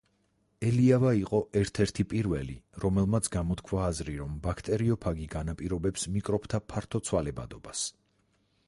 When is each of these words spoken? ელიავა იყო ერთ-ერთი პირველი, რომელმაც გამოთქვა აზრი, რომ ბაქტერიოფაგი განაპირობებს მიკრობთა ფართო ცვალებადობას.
ელიავა 0.67 1.09
იყო 1.17 1.41
ერთ-ერთი 1.61 2.05
პირველი, 2.13 2.55
რომელმაც 2.85 3.29
გამოთქვა 3.35 3.85
აზრი, 3.91 4.17
რომ 4.23 4.41
ბაქტერიოფაგი 4.47 5.31
განაპირობებს 5.37 6.11
მიკრობთა 6.17 6.63
ფართო 6.73 7.05
ცვალებადობას. 7.11 7.87